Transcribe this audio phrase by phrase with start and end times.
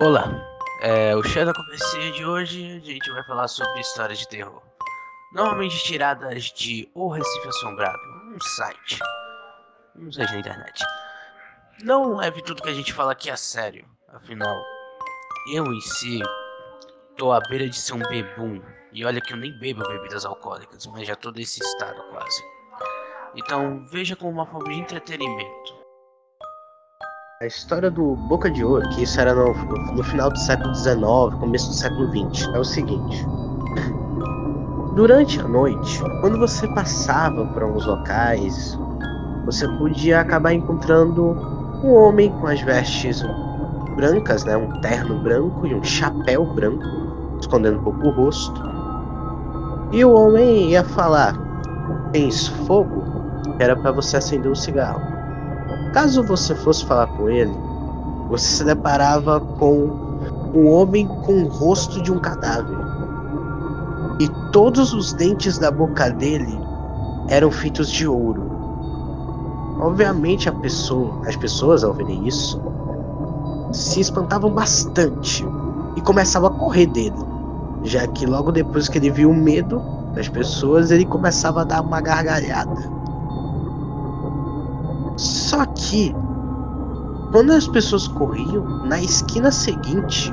[0.00, 0.30] Olá,
[0.80, 4.62] é, o Shadow Conversia de hoje a gente vai falar sobre histórias de terror.
[5.32, 7.98] Normalmente tiradas de O Recife Assombrado,
[8.32, 9.00] um site,
[9.96, 10.84] um site na internet.
[11.82, 14.56] Não leve tudo que a gente fala aqui a sério, afinal,
[15.52, 16.20] eu em si
[17.16, 18.62] tô à beira de ser um bebum.
[18.92, 22.44] E olha que eu nem bebo bebidas alcoólicas, mas já tô nesse estado quase.
[23.34, 25.87] Então veja como uma forma de entretenimento.
[27.40, 29.54] A história do Boca de Ouro, que isso era no,
[29.94, 30.98] no final do século XIX,
[31.38, 33.24] começo do século XX, é o seguinte.
[34.96, 38.76] Durante a noite, quando você passava por alguns locais,
[39.44, 41.30] você podia acabar encontrando
[41.84, 43.22] um homem com as vestes
[43.94, 46.84] brancas, né, um terno branco e um chapéu branco,
[47.40, 48.60] escondendo um pouco o rosto.
[49.92, 51.38] E o homem ia falar:
[52.10, 53.04] "Tens fogo?"
[53.60, 55.17] Era para você acender um cigarro.
[55.92, 57.54] Caso você fosse falar com ele,
[58.28, 60.08] você se deparava com
[60.54, 62.78] um homem com o rosto de um cadáver.
[64.20, 66.58] E todos os dentes da boca dele
[67.28, 68.48] eram feitos de ouro.
[69.80, 72.60] Obviamente pessoa, as pessoas ao verem isso
[73.72, 75.46] se espantavam bastante
[75.94, 77.14] e começavam a correr dele,
[77.84, 79.82] já que logo depois que ele viu o medo
[80.14, 82.97] das pessoas, ele começava a dar uma gargalhada.
[85.18, 86.14] Só que
[87.32, 90.32] quando as pessoas corriam, na esquina seguinte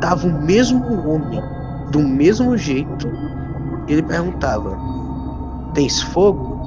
[0.00, 1.42] tava o mesmo homem,
[1.90, 3.06] do mesmo jeito.
[3.86, 4.78] Ele perguntava:
[5.74, 6.58] Tens fogo?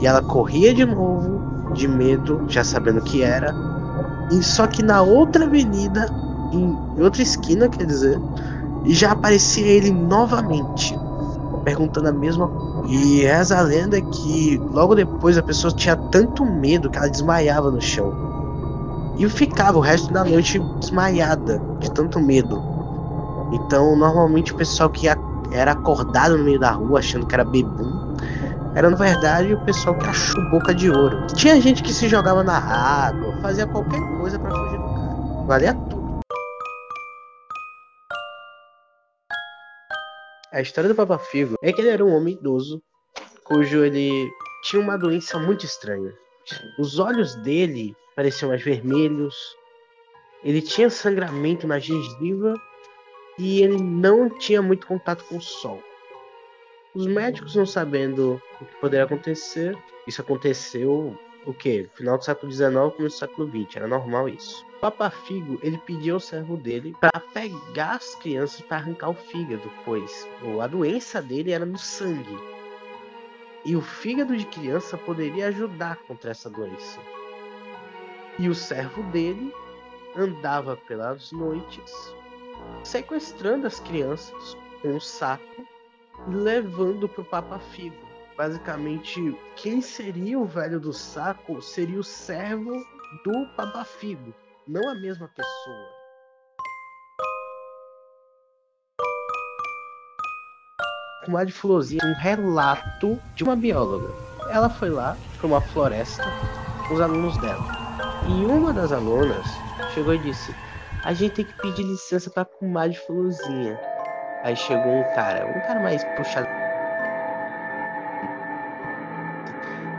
[0.00, 3.54] E ela corria de novo, de medo, já sabendo que era.
[4.30, 6.06] E só que na outra avenida,
[6.52, 8.18] em outra esquina, quer dizer,
[8.86, 10.98] já aparecia ele novamente,
[11.64, 12.71] perguntando a mesma coisa.
[12.86, 17.70] E reza a lenda que logo depois a pessoa tinha tanto medo que ela desmaiava
[17.70, 18.12] no chão.
[19.18, 22.62] E ficava o resto da noite desmaiada de tanto medo.
[23.52, 28.16] Então, normalmente o pessoal que era acordado no meio da rua achando que era bebum,
[28.74, 31.26] era na verdade o pessoal que achou boca de ouro.
[31.34, 35.16] Tinha gente que se jogava na água, fazia qualquer coisa para fugir do cara.
[35.46, 35.74] Valia
[40.52, 42.82] A história do Papa Figo é que ele era um homem idoso,
[43.42, 44.30] cujo ele
[44.64, 46.12] tinha uma doença muito estranha.
[46.78, 49.34] Os olhos dele pareciam mais vermelhos,
[50.44, 52.54] ele tinha sangramento na gengiva
[53.38, 55.82] e ele não tinha muito contato com o sol.
[56.94, 59.74] Os médicos não sabendo o que poderia acontecer,
[60.06, 61.88] isso aconteceu o que?
[61.94, 64.64] Final do século XIX, começo do século XX, era normal isso.
[64.80, 69.70] Papa Figo, ele pediu ao servo dele para pegar as crianças para arrancar o fígado,
[69.84, 70.28] pois
[70.60, 72.38] a doença dele era no sangue.
[73.64, 77.00] E o fígado de criança poderia ajudar contra essa doença.
[78.38, 79.52] E o servo dele
[80.16, 82.12] andava pelas noites
[82.82, 85.66] sequestrando as crianças com um saco
[86.28, 88.11] e levando para o Papa Figo
[88.42, 92.84] basicamente quem seria o velho do saco seria o servo
[93.24, 94.34] do Papafigo,
[94.66, 95.88] não a mesma pessoa.
[101.24, 104.12] Com de Fulosia, um relato de uma bióloga.
[104.50, 106.24] Ela foi lá para uma floresta
[106.88, 107.62] com os alunos dela.
[108.26, 109.46] E uma das alunas
[109.94, 110.52] chegou e disse:
[111.04, 113.78] A gente tem que pedir licença para comadre Fulosinha.
[114.42, 116.61] Aí chegou um cara, um cara mais puxado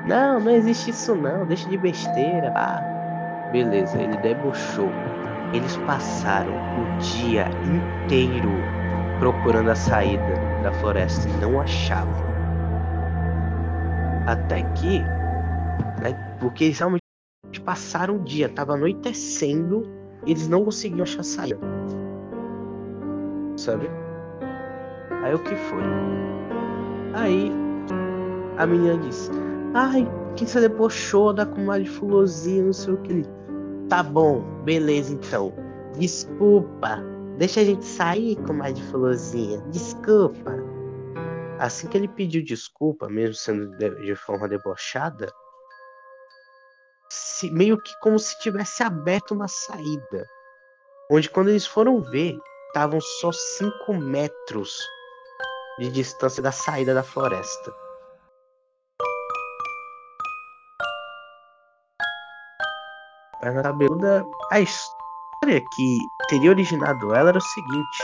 [0.05, 2.51] Não, não existe isso não, deixa de besteira.
[2.55, 4.91] Ah, beleza, ele debochou.
[5.53, 7.47] Eles passaram o dia
[8.03, 8.49] inteiro
[9.19, 10.33] procurando a saída
[10.63, 12.33] da floresta e não achavam.
[14.27, 14.99] Até que,
[16.01, 17.03] né, porque eles realmente
[17.63, 19.83] passaram o dia, tava anoitecendo,
[20.25, 21.59] eles não conseguiam achar a saída.
[23.55, 23.89] Sabe?
[25.23, 25.83] Aí o que foi?
[27.13, 27.51] Aí
[28.57, 29.29] a menina disse:
[29.75, 33.23] Ai, quem se debochou da comadre fulosinha, não sei o que.
[33.89, 35.51] Tá bom, beleza então.
[35.97, 36.99] Desculpa.
[37.37, 39.59] Deixa a gente sair, comadre fulosinha.
[39.71, 40.51] Desculpa.
[41.57, 45.31] Assim que ele pediu desculpa, mesmo sendo de, de forma debochada,
[47.09, 50.27] se, meio que como se tivesse aberto uma saída.
[51.11, 52.37] Onde quando eles foram ver,
[52.67, 54.77] estavam só 5 metros
[55.79, 57.82] de distância da saída da floresta.
[63.43, 65.99] Perna cabeluda, a história que
[66.29, 68.03] teria originado ela era o seguinte: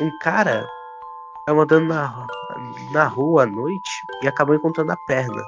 [0.00, 0.68] um cara
[1.40, 2.26] estava andando na,
[2.90, 3.90] na rua à noite
[4.22, 5.42] e acabou encontrando a perna.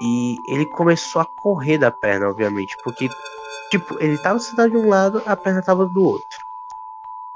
[0.00, 3.08] E ele começou a correr da perna, obviamente, porque
[3.70, 6.38] Tipo, ele tava sentado de um lado, a perna tava do outro.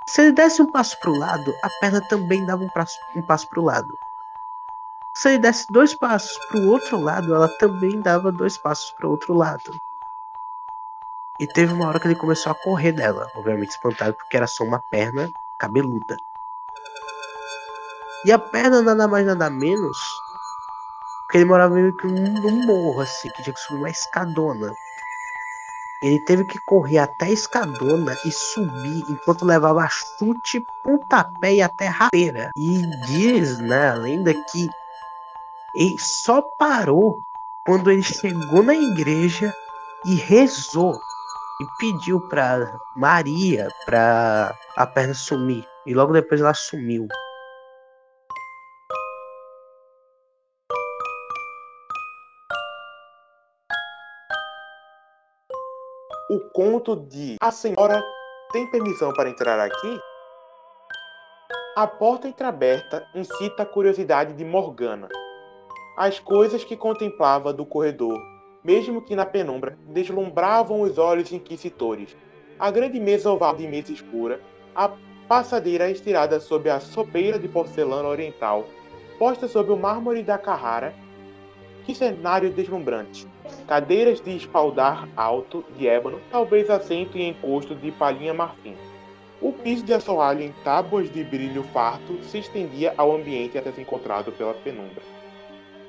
[0.06, 3.48] Se ele desse um passo pro lado, a perna também dava um passo, um passo
[3.48, 3.96] pro lado.
[5.20, 9.34] Se ele desse dois passos pro outro lado, ela também dava dois passos pro outro
[9.34, 9.78] lado.
[11.38, 14.64] E teve uma hora que ele começou a correr dela, obviamente espantado porque era só
[14.64, 16.16] uma perna cabeluda.
[18.24, 19.98] E a perna nada mais nada menos.
[21.24, 24.72] Porque ele morava meio que num morro, assim, que tinha que subir uma escadona.
[26.02, 31.88] Ele teve que correr até a escadona e subir enquanto levava chute, pontapé e até
[31.88, 32.52] rasteira.
[32.56, 34.70] E diz, né, a lenda que
[35.74, 37.22] ele só parou
[37.64, 39.54] quando ele chegou na igreja
[40.04, 40.94] e rezou
[41.60, 45.66] e pediu para Maria para a perna sumir.
[45.86, 47.06] E logo depois ela sumiu.
[56.30, 58.02] O conto de A Senhora
[58.52, 60.00] tem permissão para entrar aqui?
[61.76, 65.08] A porta entreaberta incita a curiosidade de Morgana.
[66.00, 68.18] As coisas que contemplava do corredor
[68.64, 72.16] mesmo que na penumbra, deslumbravam os olhos inquisitores.
[72.58, 74.40] A grande mesa oval de mesa escura,
[74.74, 74.90] a
[75.28, 78.66] passadeira estirada sob a sobeira de porcelana oriental,
[79.18, 80.94] posta sob o mármore da Carrara.
[81.84, 83.26] Que cenário deslumbrante!
[83.66, 88.74] Cadeiras de espaldar alto, de ébano, talvez assento e encosto de palhinha marfim.
[89.38, 93.82] O piso de assoalho em tábuas de brilho farto se estendia ao ambiente até ser
[93.82, 95.02] encontrado pela penumbra.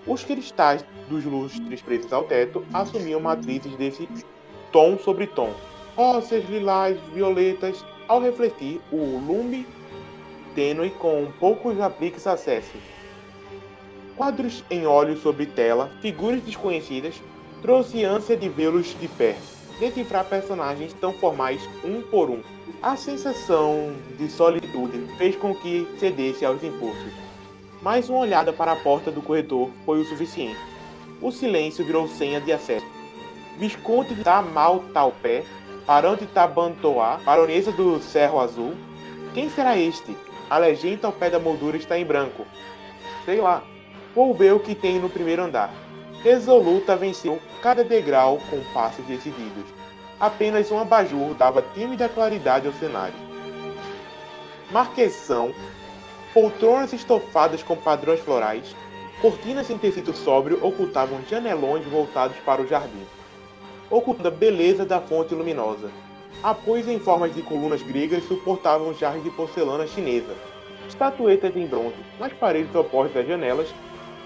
[0.07, 4.09] Os cristais dos lustres presos ao teto assumiam matrizes desse
[4.71, 5.53] tom sobre tom,
[5.95, 9.68] roças, lilás, violetas, ao refletir o lume
[10.56, 12.81] tênue com poucos apliques acessos.
[14.18, 17.21] Quadros em óleo sobre tela, figuras desconhecidas,
[17.62, 19.42] trouxe ânsia de vê-los de perto,
[19.80, 22.42] decifrar personagens tão formais um por um.
[22.81, 27.31] A sensação de solitude fez com que cedesse aos impulsos.
[27.81, 30.60] Mais uma olhada para a porta do corredor foi o suficiente.
[31.19, 32.86] O silêncio virou senha de acesso.
[33.57, 35.44] Visconde de Tamaltaupé,
[35.88, 38.75] Barão de Tabantoá, Baronesa do Cerro Azul.
[39.33, 40.16] Quem será este?
[40.48, 42.45] A legenda ao pé da moldura está em branco.
[43.25, 43.63] Sei lá.
[44.13, 45.74] Vou ver o que tem no primeiro andar.
[46.22, 49.66] Resoluta venceu cada degrau com passos decididos.
[50.19, 53.16] Apenas um abajur dava tímida claridade ao cenário.
[54.69, 55.51] Marquesão
[56.33, 58.74] Poltronas estofadas com padrões florais,
[59.22, 63.06] cortinas em tecido sóbrio ocultavam janelões voltados para o jardim,
[63.89, 65.92] ocultando a beleza da fonte luminosa.
[66.42, 70.33] Apoios em formas de colunas gregas suportavam jarros de porcelana chinesa.
[70.88, 73.68] Estatuetas em bronze nas paredes opostas das janelas,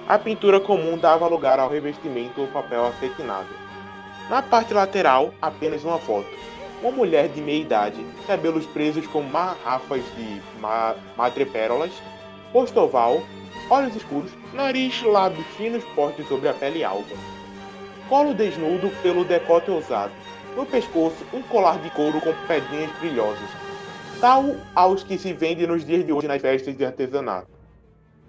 [0.08, 3.50] a pintura comum dava lugar ao revestimento ou papel acetinado.
[4.30, 6.30] Na parte lateral, apenas uma foto
[6.82, 11.92] uma mulher de meia idade, cabelos presos com marrafas de ma madrepérolas,
[12.52, 13.22] rosto oval,
[13.70, 17.16] olhos escuros, nariz, lábios finos postos sobre a pele alva.
[18.10, 20.14] Colo desnudo pelo decote ousado.
[20.56, 23.50] No pescoço, um colar de couro com pedrinhas brilhosas,
[24.22, 27.50] tal aos que se vendem nos dias de hoje nas festas de artesanato.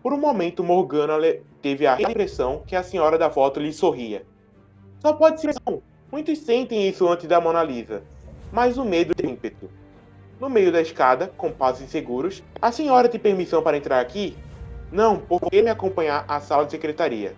[0.02, 1.14] Por um momento, Morgana
[1.62, 4.24] teve a impressão que a senhora da foto lhe sorria.
[5.00, 5.54] Só pode ser
[6.10, 8.02] Muitos sentem isso antes da Mona Lisa
[8.56, 9.68] mas o medo tem ímpeto.
[10.40, 14.34] No meio da escada, com passos inseguros, a senhora tem permissão para entrar aqui?
[14.90, 17.34] Não, porque me acompanhar à sala de secretaria.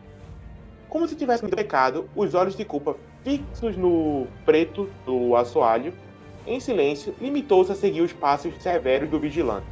[0.88, 2.94] Como se tivesse um pecado, os olhos de culpa
[3.24, 5.92] fixos no preto do assoalho,
[6.46, 9.66] em silêncio, limitou-se a seguir os passos severos do vigilante.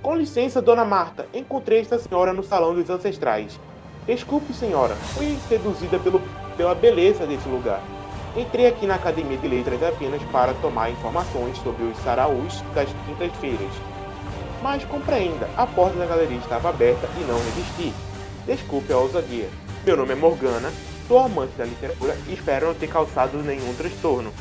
[0.00, 3.60] Com licença, dona Marta, encontrei esta senhora no salão dos ancestrais.
[4.06, 6.22] Desculpe, senhora, fui seduzida pelo,
[6.56, 7.82] pela beleza desse lugar.
[8.36, 13.70] Entrei aqui na Academia de Letras apenas para tomar informações sobre os saraus das quintas-feiras.
[14.60, 17.94] Mas compreenda, a porta da galeria estava aberta e não resisti.
[18.44, 19.48] Desculpe a ousadia.
[19.86, 20.72] Meu nome é Morgana,
[21.06, 24.32] sou amante da literatura e espero não ter causado nenhum transtorno.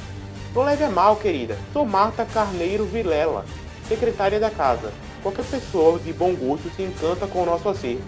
[0.56, 1.56] Não leve a mal, querida.
[1.72, 3.46] Sou Marta Carneiro Vilela,
[3.88, 4.92] secretária da casa.
[5.22, 8.02] Qualquer pessoa de bom gosto se encanta com o nosso acervo.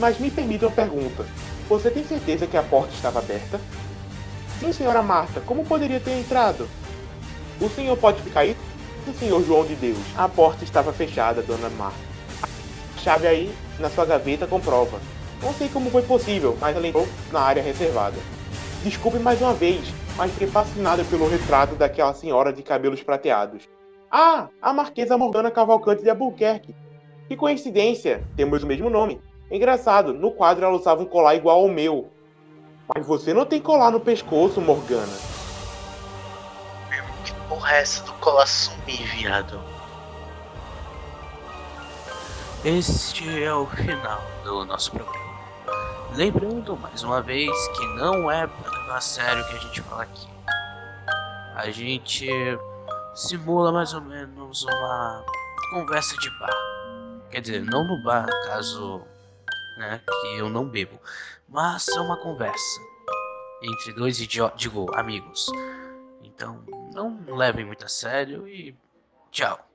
[0.00, 1.24] Mas me permita uma pergunta.
[1.68, 3.60] Você tem certeza que a porta estava aberta?
[4.62, 6.68] Sim, senhora Marta, como poderia ter entrado?
[7.60, 8.56] O senhor pode ficar aí?
[9.04, 9.98] Sim, senhor João de Deus.
[10.16, 11.98] A porta estava fechada, dona Marta.
[12.96, 15.00] A chave aí, na sua gaveta, comprova.
[15.42, 18.14] Não sei como foi possível, mas ela entrou na área reservada.
[18.84, 23.68] Desculpe mais uma vez, mas fiquei fascinada pelo retrato daquela senhora de cabelos prateados.
[24.08, 26.72] Ah, a Marquesa Morgana Cavalcante de Albuquerque.
[27.26, 29.20] Que coincidência, temos o mesmo nome.
[29.50, 32.12] Engraçado, no quadro ela usava um colar igual ao meu,
[32.94, 35.12] mas você não tem colar no pescoço, Morgana.
[37.50, 39.60] o resto do colar sumir, viado.
[42.64, 45.22] Este é o final do nosso programa.
[46.14, 49.82] Lembrando mais uma vez que não é pra levar a sério o que a gente
[49.82, 50.28] fala aqui.
[51.56, 52.28] A gente
[53.14, 55.24] simula mais ou menos uma
[55.72, 56.56] conversa de bar.
[57.30, 59.02] Quer dizer, não no bar, caso
[59.76, 60.98] né, que eu não bebo,
[61.48, 62.80] mas é uma conversa
[63.62, 65.46] entre dois idiotas, digo, amigos.
[66.22, 68.76] Então, não levem muito a sério e
[69.30, 69.71] tchau.